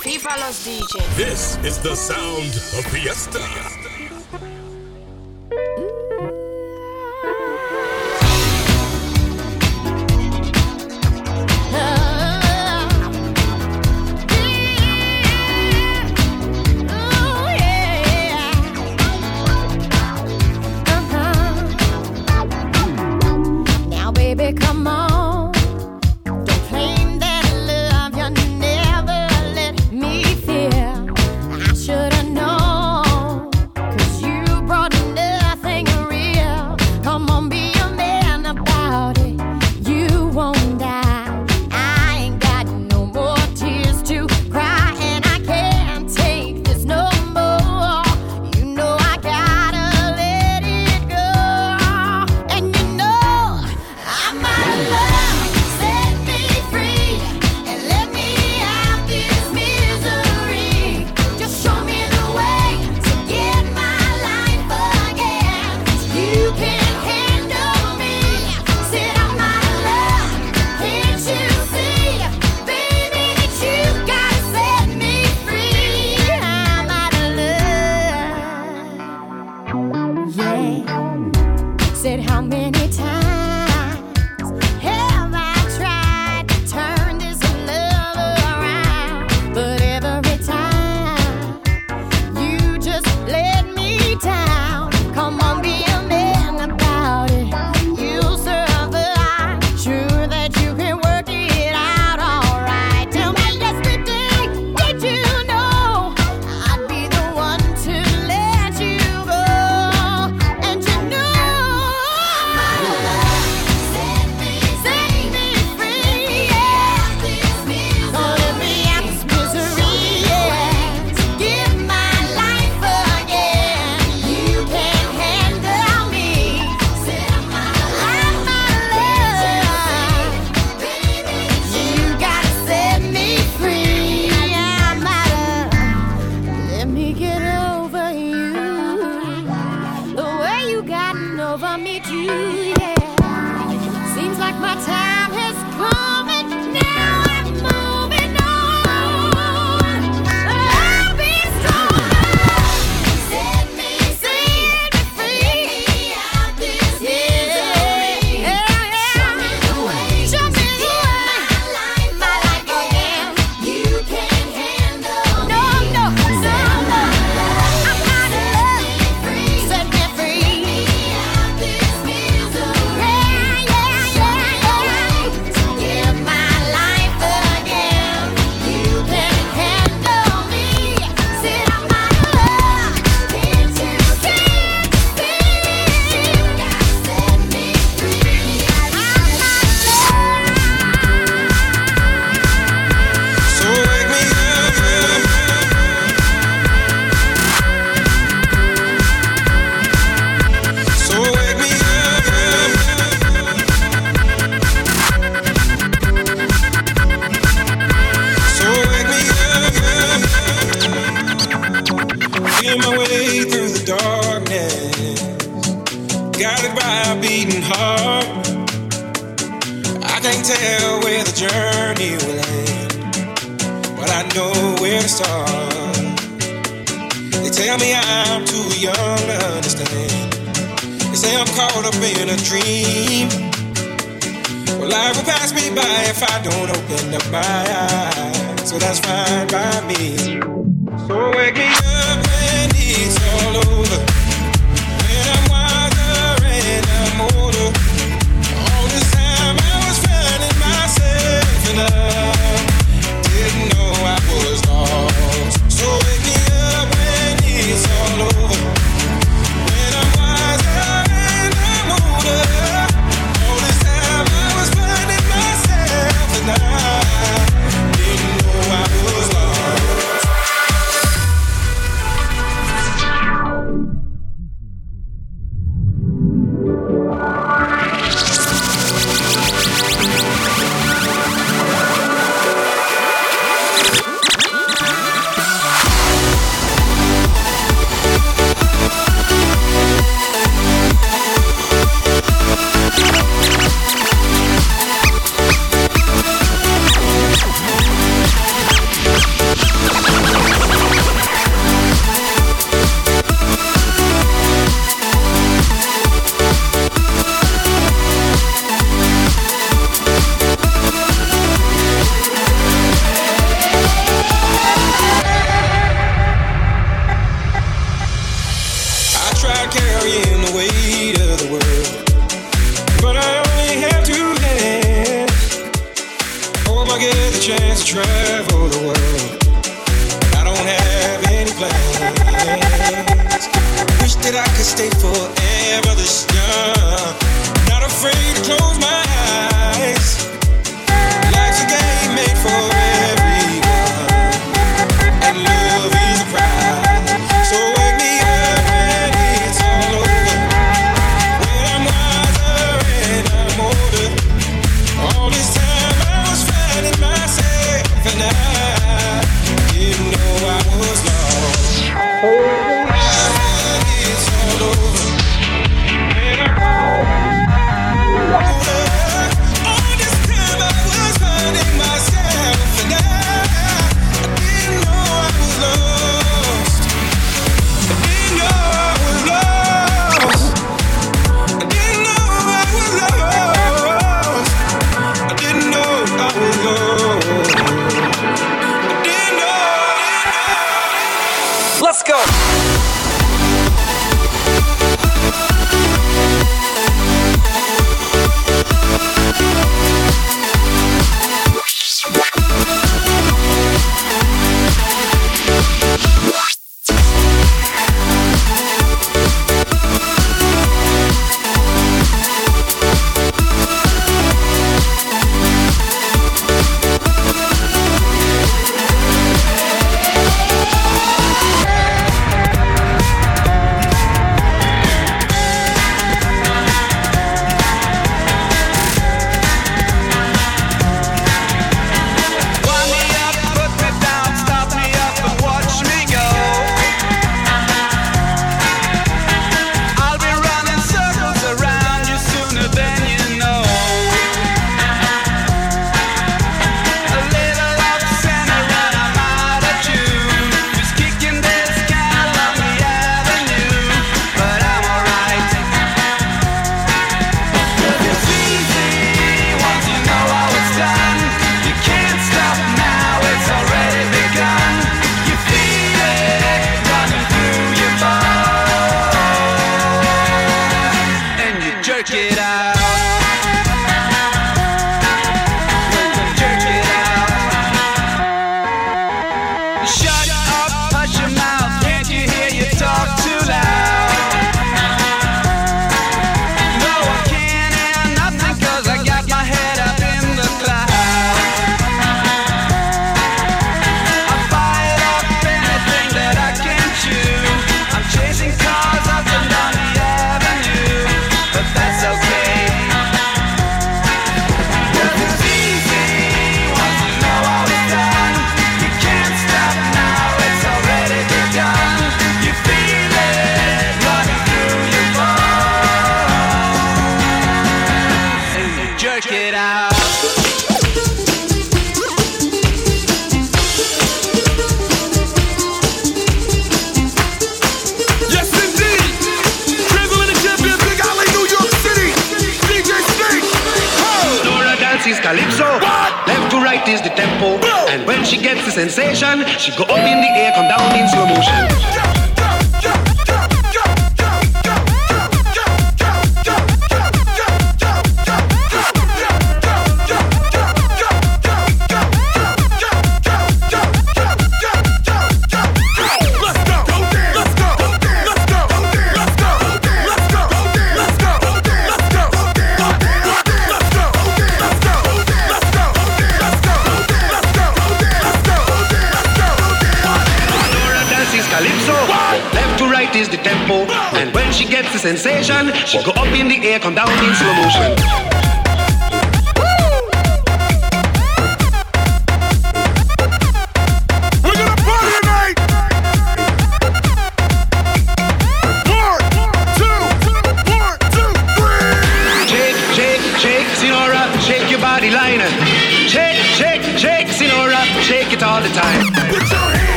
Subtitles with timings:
[0.00, 0.64] FIFA los.
[1.16, 3.89] This is the sound of Fiesta.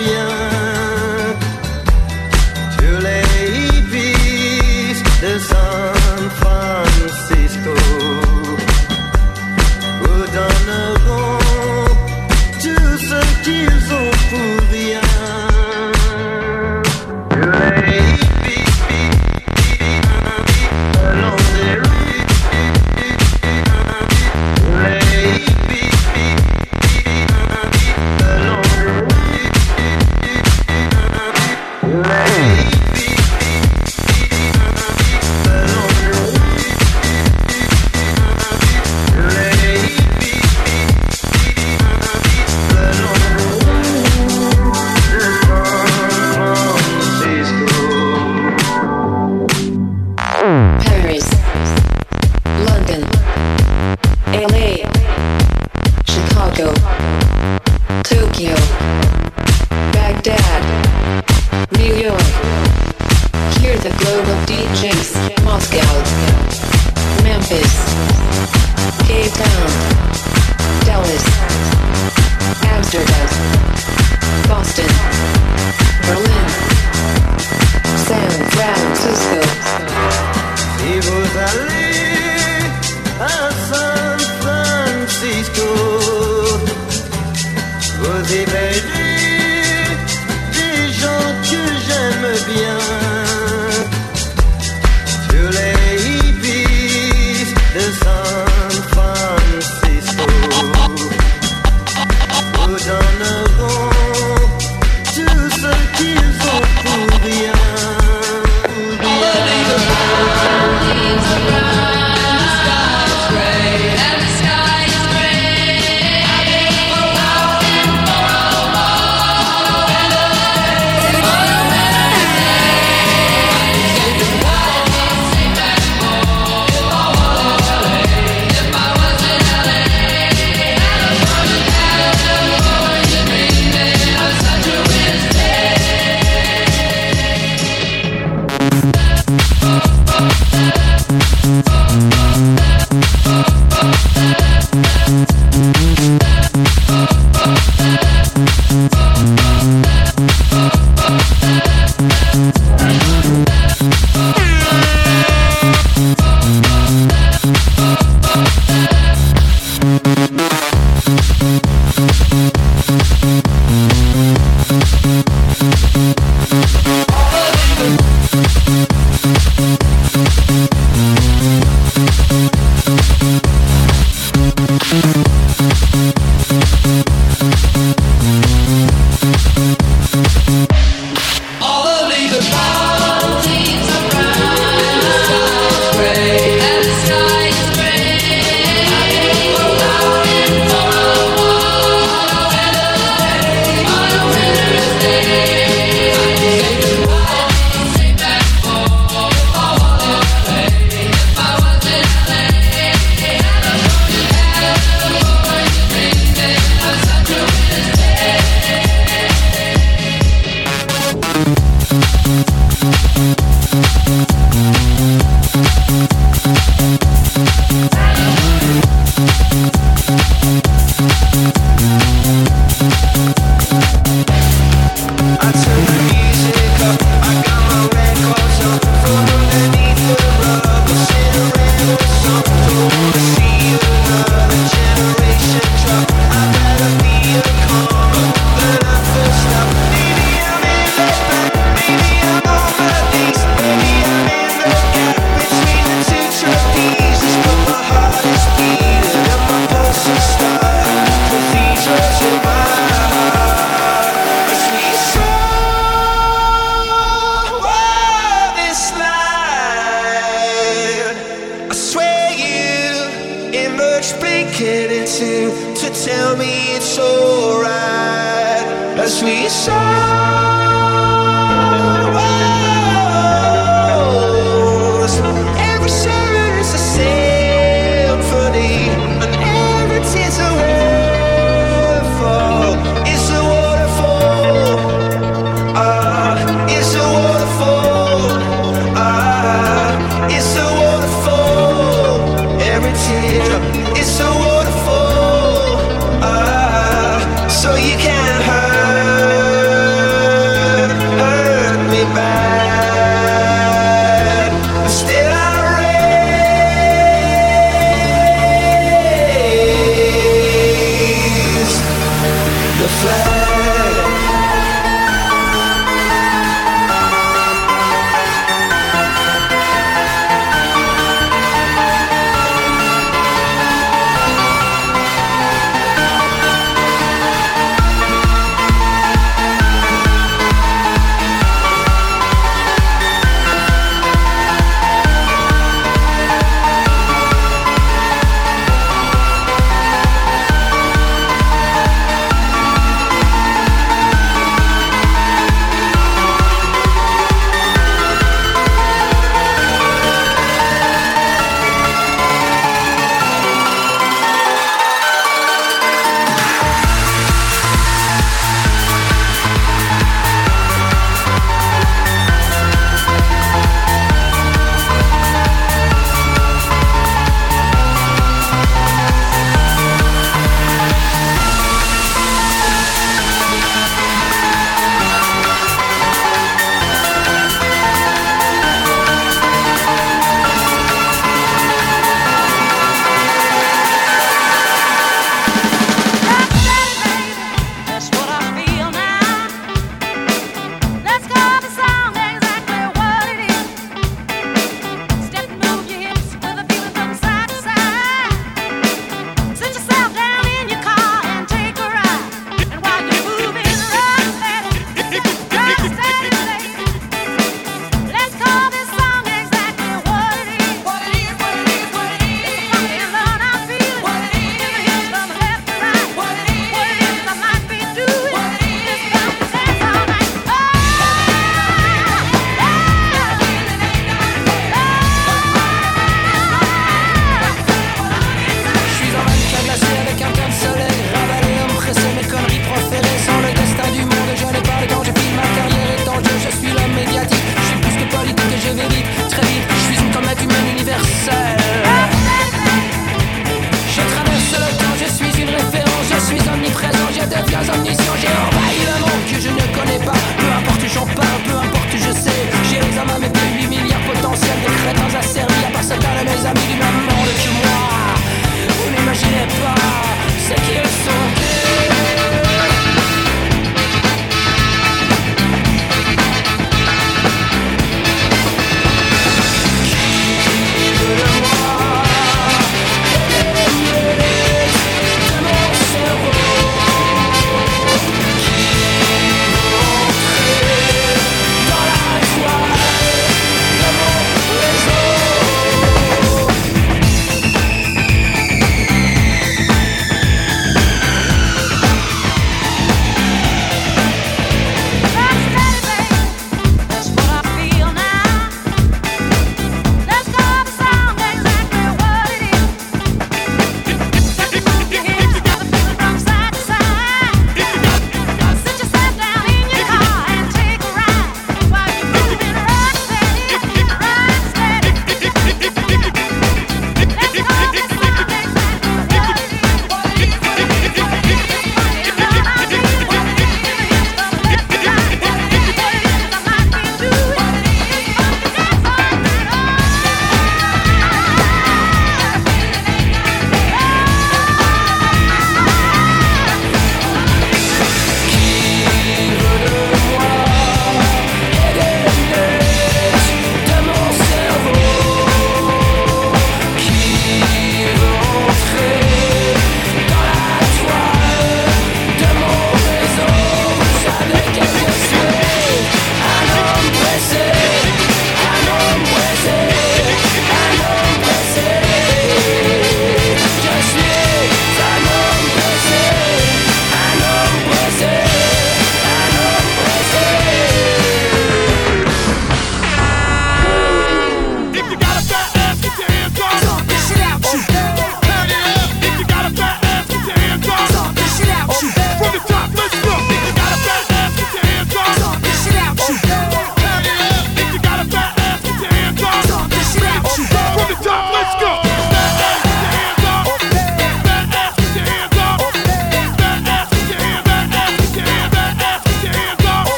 [0.00, 0.39] Bien.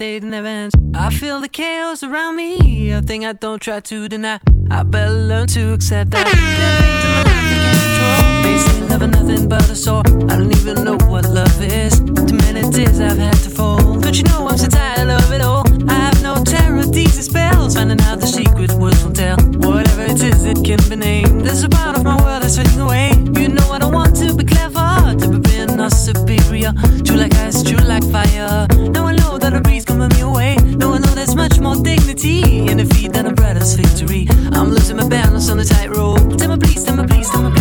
[0.00, 0.74] dating events.
[0.94, 4.40] I feel the chaos around me, a thing I don't try to deny.
[4.70, 6.24] I better learn to accept that.
[8.42, 10.02] Basically, love is nothing but a sore.
[10.30, 12.00] I don't even know what love is.
[12.00, 14.02] Too many tears I've had to fold.
[14.02, 15.66] Don't you know I'm so tired of it all?
[15.90, 17.74] I have no terror, these spells.
[17.74, 19.36] Finding out the secret words will tell.
[19.68, 21.42] Whatever it is, it can be named.
[21.44, 23.10] There's a part of my world that's fading away.
[23.38, 26.72] You know I don't want to be clever, to be being not superior.
[27.04, 28.66] True like ice, true like fire.
[28.96, 29.19] No one
[30.00, 30.56] coming my way.
[30.56, 34.26] No, I know there's much more dignity in defeat than a brother's victory.
[34.52, 36.38] I'm losing my balance on the tightrope.
[36.38, 37.59] Tell me please, tell me please, tell me please.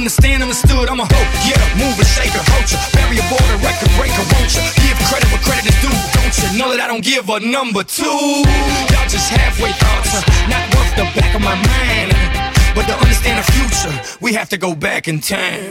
[0.00, 4.64] Understand, understood, I'm a hoe, yeah, mover, shaker, culture, barrier border, record breaker, won't you?
[4.80, 6.58] Give credit where credit is due, don't you?
[6.58, 8.08] Know that I don't give a number two.
[8.08, 12.16] Y'all just halfway thoughts, not worth the back of my mind.
[12.74, 15.68] But to understand the future, we have to go back in time.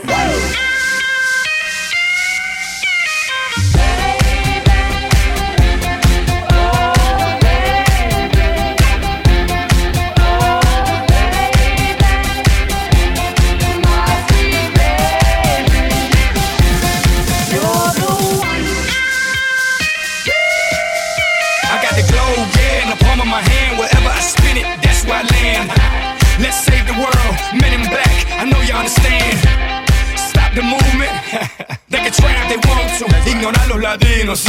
[26.50, 28.26] Let's save the world, men in black.
[28.34, 29.38] I know you understand.
[30.18, 31.14] Stop the movement.
[31.94, 33.06] they can try if they want to.
[33.22, 34.42] Ignorar los latinos.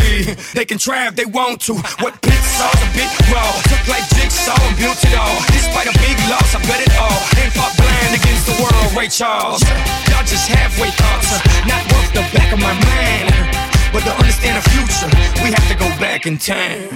[0.57, 1.77] They can try if they want to.
[2.01, 3.45] What pits all a bit raw.
[3.69, 5.37] Took like jigsaw and built it all.
[5.53, 7.21] Despite a big loss, I bet it all.
[7.37, 9.61] Ain't fought blind against the world, Ray Charles.
[10.09, 11.37] Y'all just halfway thoughts,
[11.69, 13.29] not worth the back of my mind.
[13.93, 15.05] But to understand the future,
[15.45, 16.89] we have to go back in time.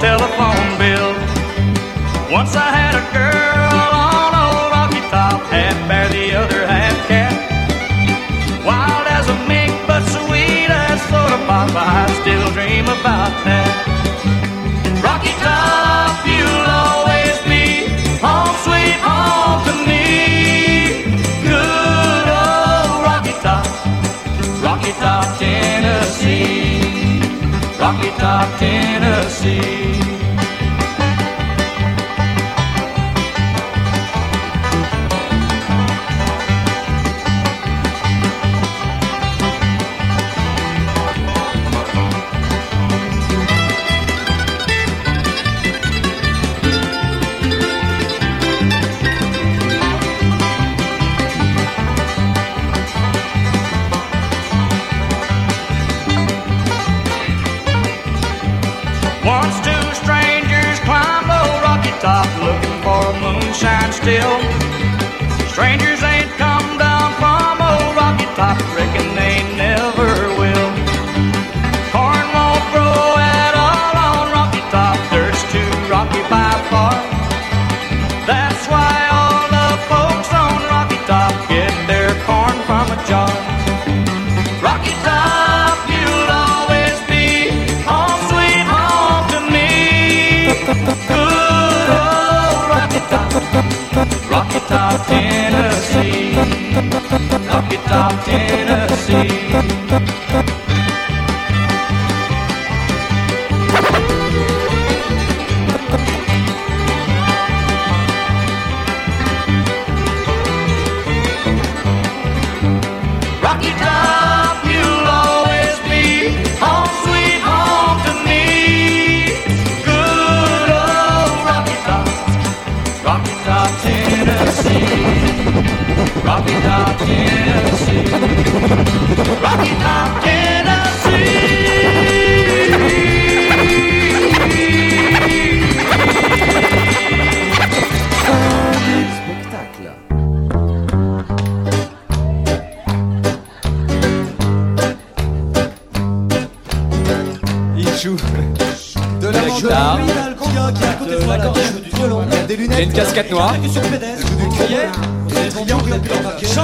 [0.00, 1.12] Telephone bill.
[2.30, 7.32] Once I had a girl on old Rocky Top, half bear, the other half cat.
[8.64, 13.65] Wild as a mink, but sweet as soda pop, I still dream about that.
[28.18, 29.95] Top, Tennessee.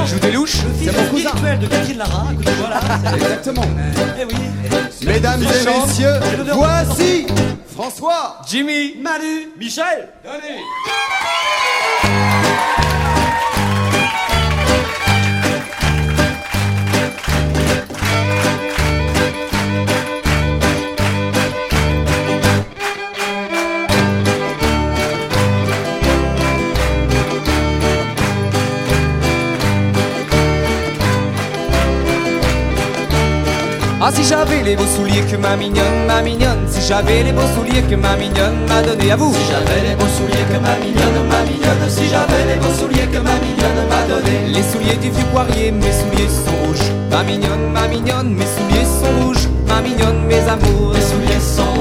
[0.07, 0.59] Joue des louches.
[1.61, 2.27] De Catherine Lara.
[2.59, 2.81] Voilà.
[3.15, 3.65] Exactement.
[5.01, 5.07] Eh.
[5.07, 6.21] Mesdames et messieurs,
[6.53, 7.27] voici
[7.73, 8.37] François.
[8.47, 9.49] Jimmy, Manu.
[9.59, 10.37] Michel, Ah
[34.23, 37.83] si j'avais les beaux souliers que ma mignonne, ma mignonne Si j'avais les beaux souliers
[37.83, 41.27] que ma mignonne m'a donné à vous Si j'avais les beaux souliers que ma mignonne,
[41.29, 41.89] ma mignonne.
[41.89, 44.47] Si j'avais les beaux souliers que ma mignonne m'a donné.
[44.49, 48.87] Les souliers du vieux poirier, mes souliers sont rouges Ma mignonne, ma mignonne, mes souliers
[48.87, 51.72] sont rouges Ma mignonne, mes amours Mes souliers sont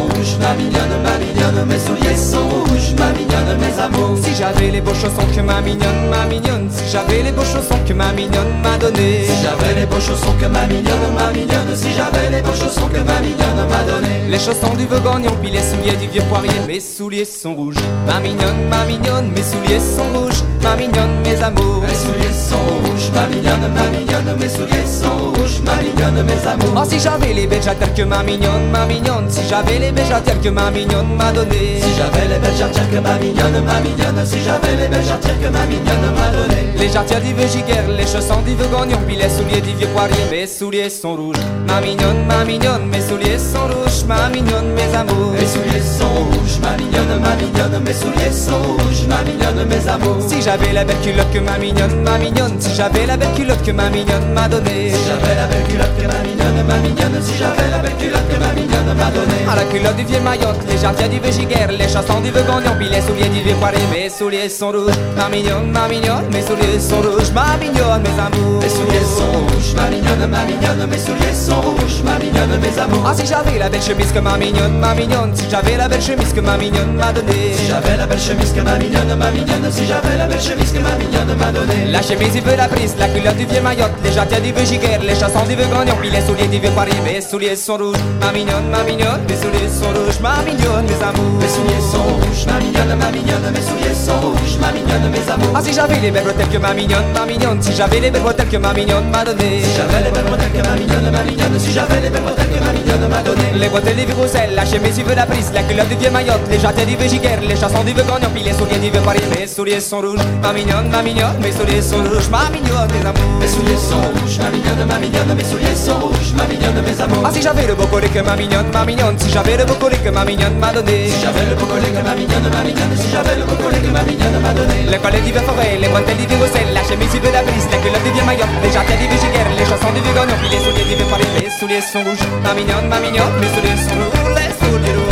[0.41, 1.65] ma mignonne, ma mignonne.
[1.67, 4.17] Mes souliers sont rouges, ma mignonne, mes amours.
[4.23, 7.79] Si j'avais les beaux chaussons que ma mignonne, ma mignonne Si j'avais les beaux chaussons
[7.87, 11.75] que ma mignonne m'a donné Si j'avais les beaux chaussons que ma mignonne, ma mignonne.
[11.75, 14.29] Si j'avais les beaux chaussons que ma mignonne m'a donné.
[14.29, 17.75] Les chaussons du Vogagnon, puis les souliers du vieux poirier Mes souliers sont rouges
[18.07, 22.55] Ma mignonne, ma mignonne, mes souliers sont rouges Ma mignonne, mes amours Mes souliers sont
[22.85, 24.37] rouges, ma mignonne, ma mignonne.
[24.39, 26.73] Mes souliers sont rouges, ma mignonne, mes amours.
[26.77, 30.49] Oh si j'avais les jarretières que ma mignonne, ma mignonne Si j'avais les jarretières que
[30.49, 34.25] ma mignonne m'a donné Si j'avais les belles jarretières que ma mignonne, ma mignonne.
[34.25, 36.70] Si j'avais les belles jarretières que ma mignonne m'a donné.
[36.81, 39.87] Les jarretières du vieux giguère, les chaussons du vieux gagnon Puis les souliers du vieux
[39.89, 41.35] poirier, mes souliers sont rouges
[41.67, 46.09] Ma mignonne, ma mignonne, mes souliers sont rouges Ma mignonne, mes amours Mes souliers sont
[46.09, 47.83] rouges, ma mignonne, ma mignonne.
[47.85, 50.27] Mes souliers sont rouges, ma mignonne, mes amours.
[50.27, 53.61] Si j'avais la belle culotte que ma mignonne, ma mignonne Si j'avais la belle culotte
[53.63, 57.21] que ma mignonne m'a donné Si j'avais la belle culotte que ma mignonne, ma mignonne.
[57.21, 59.37] Si j'avais la belle culotte que ma mignonne m'a donné.
[59.47, 62.43] À la culotte du vieux Mayotte, les jarretières du vieux giguère Les chaussons du vieux
[62.43, 66.25] gagnon, puis les souliers du vieux poirier Mes souliers sont rouges, ma mignonne, ma mignonne
[66.31, 70.43] Mes souliers sont rouges, ma mignonne, mes amours Mes souliers sont rouges, ma mignonne, ma
[70.43, 70.89] mignonne.
[70.89, 73.03] Mes souliers sont rouges, ma mignonne, mes amours.
[73.05, 76.01] Ah si j'avais la belle chemise que ma mignonne, ma mignonne Si j'avais la belle
[76.01, 79.31] chemise que ma mignonne m'a donné Si j'avais la belle chemise que ma mignonne, ma
[79.31, 79.71] mignonne.
[79.71, 81.85] Si j'avais la belle chemise que ma mignonne m'a donné.
[81.91, 84.65] La chemise du vieux la prise, la culotte du vieux Mayotte Les jarretières du vieux
[84.65, 87.77] giguère, les chaussons du vieux gagnon Puis les souliers du vieux poirier Mes souliers sont
[87.77, 91.39] rouges, ma mignonne, ma ma mignonne, mes souliers sont rouges, ma mignonne, mes amours.
[91.39, 95.31] Mes souliers sont rouges, ma mignonne, ma mignonne, mes souliers sont rouges, ma mignonne, mes
[95.31, 95.53] amours.
[95.55, 98.21] Ah si j'avais les belles bretelles que ma mignonne, ma mignonne, si j'avais les belles
[98.21, 99.61] bretelles que ma mignonne m'a donné.
[99.63, 102.49] Si j'avais les belles bretelles que ma mignonne, ma mignonne, si j'avais les belles bretelles
[102.49, 103.41] que ma mignonne m'a donné.
[103.55, 106.59] Les bretelles du Bruxelles, la chemise du la prise, la culotte du vieux Mayotte, les
[106.59, 109.21] jaquettes du Végigaire, les chansons du Gagnon, puis les souliers du vieux Paris.
[109.37, 113.05] Mes souliers sont rouges, ma mignonne, ma mignonne, mes souliers sont rouges, ma mignonne, mes
[113.05, 113.39] amours.
[113.39, 117.01] Mes souliers sont rouges, ma mignonne, ma mignonne, mes souliers sont rouges, ma mignonne, mes
[117.01, 117.23] amours.
[117.25, 119.73] Ah si j'avais le beau collet que ma mignonne, ma mignonne, si j'avais le beau
[119.75, 121.09] collet que ma mignonne m'a donné.
[121.09, 123.79] Si j'avais le beau collet que ma mignonne, ma mignonne, si j'avais le beau collet
[123.81, 124.85] que ma mignonne m'a donné.
[124.91, 127.67] Le collet du vieux Forêt, les bretelles du vieux Bruxelles, la chemise vieux la prise,
[127.71, 130.83] la culotte du vieux Mayotte, les jaquettes du Végigaire, les chansons du vieux les souliers
[130.83, 131.27] du vieux Paris.
[131.39, 135.10] Mes souliers sont rouges, ma mignonne, ma mignonne, mes souliers sont rouges, les souliers rouges.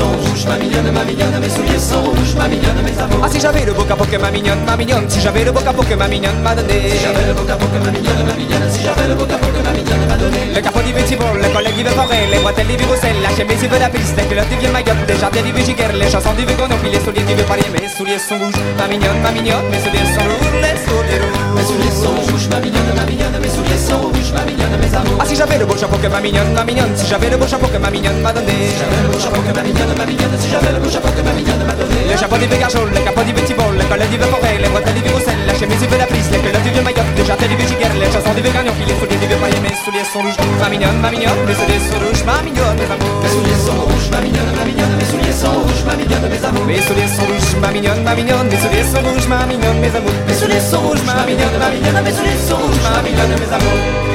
[0.00, 3.20] Sont rouges, ma mignonne, ma mignonne, mes souliers sont rouges, ma mignonne, mes amours.
[3.22, 5.60] Ah si j'avais le beau capot que ma mignonne, ma mignonne, si j'avais le beau
[5.60, 6.88] capot que ma mignonne m'a donné.
[6.88, 9.52] Si j'avais le beau capot que ma mignonne, ma mignonne, si j'avais le beau capot
[9.52, 10.38] que ma mignonne m'a donné.
[10.56, 13.28] Le capot du petit bon, le collet du Forêt, les bretelles du vieux Bruxelles, la
[13.36, 16.08] chemise du la prise, la culotte du vieux Mayotte, les jaquettes du vieux Giguère, les
[16.08, 17.68] chansons du les souliers du vieux Paris.
[17.76, 21.52] Mes souliers sont rouges, ma mignonne, ma mignonne, mes souliers sont rouges, les souliers rouges.
[21.56, 24.96] Mes souliers sont rouges, ma mignonne, ma mignonne, mes souliers sont rouges, ma mignonne, mes
[24.96, 25.20] amours.
[25.20, 27.46] Ah si j'avais le beau chapeau que ma mignonne, ma mignonne, si j'avais le beau
[27.46, 28.56] chapeau que ma mignonne m'a donné.
[28.72, 31.08] Si j'avais le beau chapeau que ma mignonne, ma mignonne, si j'avais le beau chapeau
[31.10, 32.10] que ma mignonne m'a donné.
[32.10, 34.58] Le chapeau du vieux Garchol, le capot du petit bol, le collet du vieux Forêt,
[34.60, 36.82] les bretelles du vieux Bruxelles, la chemise du vieux la prise, les culottes du vieux
[36.82, 39.26] Mayotte, les jaquettes du vieux Giguère, les chansons du vieux Gagnon, puis les souliers du
[39.26, 39.60] vieux Paris.
[39.62, 42.90] Mes souliers sont rouges, ma mignonne, ma mignonne, mes souliers sont rouges, ma mignonne, mes
[42.90, 43.18] amours.
[43.22, 46.42] Mes souliers sont rouges, ma mignonne, ma mignonne, mes souliers sont rouges, ma mignonne, mes
[46.44, 46.66] amours.
[46.66, 49.92] Mes souliers sont rouges, ma mignonne, ma mignonne, mes souliers sont rouges, ma mignonne, mes
[49.94, 50.18] amours.
[50.26, 53.52] Mes souliers sont rouges, ma mignonne, ma mignonne, mes souliers sont rouges, ma mignonne, mes
[53.54, 54.09] amours.